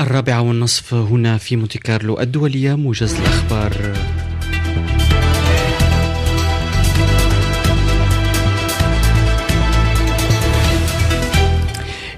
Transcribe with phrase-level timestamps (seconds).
[0.00, 3.96] الرابعة والنصف هنا في مونتي كارلو الدولية موجز الأخبار.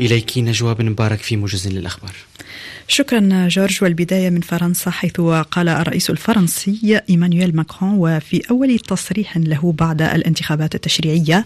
[0.00, 2.14] إليك نجوى بن مبارك في موجز للأخبار.
[2.88, 5.20] شكرا جورج والبداية من فرنسا حيث
[5.50, 11.44] قال الرئيس الفرنسي إيمانويل ماكرون وفي أول تصريح له بعد الانتخابات التشريعية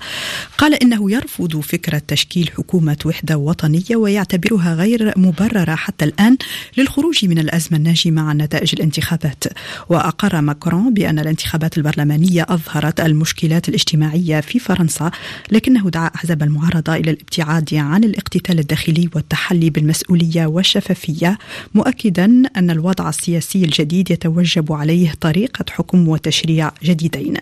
[0.59, 6.37] قال إنه يرفض فكرة تشكيل حكومة وحدة وطنية ويعتبرها غير مبررة حتى الآن
[6.79, 9.45] للخروج من الأزمة الناجمة عن نتائج الانتخابات.
[9.89, 15.11] وأقر ماكرون بأن الانتخابات البرلمانية أظهرت المشكلات الاجتماعية في فرنسا
[15.51, 21.30] لكنه دعا أحزاب المعارضة إلى الابتعاد عن الاقتتال الداخلي والتحلي بالمسؤولية والشفافية
[21.75, 27.35] مؤكدا أن الوضع السياسي الجديد يتوجب عليه طريقة حكم وتشريع جديدين.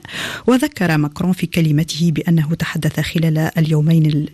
[0.46, 4.26] وذكر ماكرون في كلمته بأنه تحدث خلال اليومين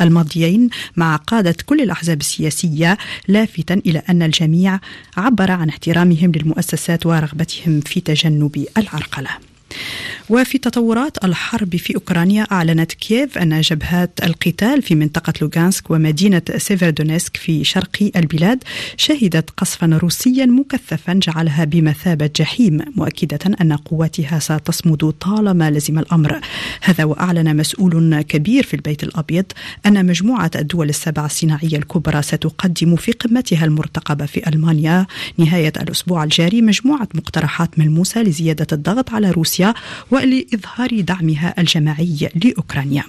[0.00, 4.80] الماضيين مع قادة كل الأحزاب السياسية لافتا إلى أن الجميع
[5.16, 9.49] عبر عن احترامهم للمؤسسات ورغبتهم في تجنب العرقلة.
[10.30, 17.36] وفي تطورات الحرب في أوكرانيا أعلنت كييف أن جبهات القتال في منطقة لوغانسك ومدينة سيفردونيسك
[17.36, 18.64] في شرق البلاد
[18.96, 26.40] شهدت قصفا روسيا مكثفا جعلها بمثابة جحيم مؤكدة أن قواتها ستصمد طالما لزم الأمر.
[26.82, 29.44] هذا وأعلن مسؤول كبير في البيت الأبيض
[29.86, 35.06] أن مجموعة الدول السبع الصناعية الكبرى ستقدم في قمتها المرتقبة في ألمانيا.
[35.38, 39.59] نهاية الأسبوع الجاري مجموعة مقترحات ملموسة لزيادة الضغط على روسيا
[40.10, 43.04] ولإظهار دعمها الجماعي لأوكرانيا.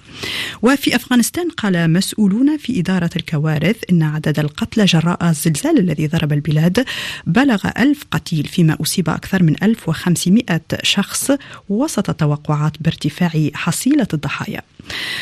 [0.62, 6.86] وفي أفغانستان قال مسؤولون في إدارة الكوارث إن عدد القتلى جراء الزلزال الذي ضرب البلاد
[7.28, 11.32] بلغ ألف قتيل فيما أصيب أكثر من 1500 شخص
[11.70, 14.62] وسط توقعات بارتفاع حصيلة الضحايا.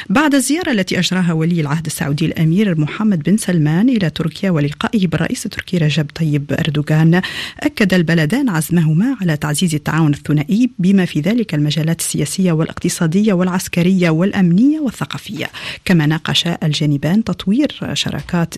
[0.10, 5.46] بعد الزيارة التي أجراها ولي العهد السعودي الأمير محمد بن سلمان إلى تركيا ولقائه بالرئيس
[5.46, 7.22] التركي رجب طيب أردوغان
[7.60, 14.80] أكد البلدان عزمهما على تعزيز التعاون الثنائي بما في ذلك المجالات السياسية والاقتصادية والعسكرية والأمنية
[14.80, 15.50] والثقافية.
[15.86, 18.56] كما ناقش الجانبان تطوير شراكات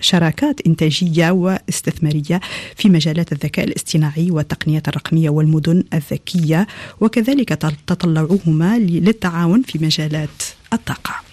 [0.00, 2.40] شراكات إنتاجية واستثمارية
[2.76, 6.66] في مجالات الذكاء الاصطناعي والتقنيات الرقمية والمدن الذكية
[7.00, 7.48] وكذلك
[7.86, 10.42] تطلعوهما للتعاون في مجالات
[10.72, 11.23] الطاقة.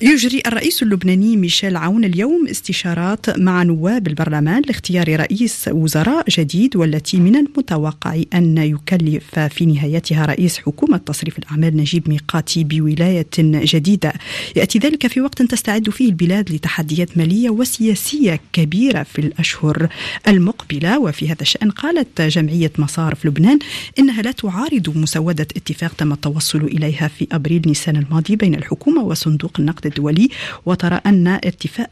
[0.00, 7.16] يجري الرئيس اللبناني ميشيل عون اليوم استشارات مع نواب البرلمان لاختيار رئيس وزراء جديد والتي
[7.16, 14.12] من المتوقع أن يكلف في نهايتها رئيس حكومة تصريف الأعمال نجيب ميقاتي بولاية جديدة.
[14.56, 19.88] يأتي ذلك في وقت تستعد فيه البلاد لتحديات مالية وسياسية كبيرة في الأشهر
[20.28, 20.98] المقبلة.
[20.98, 23.58] وفي هذا الشأن قالت جمعية مصارف لبنان
[23.98, 29.52] إنها لا تعارض مسودة اتفاق تم التوصل إليها في أبريل نيسان الماضي بين الحكومة وصندوق
[29.58, 30.28] النقد الدولي
[30.66, 31.86] وترى أن ارتفاع